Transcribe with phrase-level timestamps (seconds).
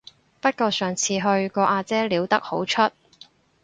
[0.39, 2.89] 不過上次去個阿姐撩得好出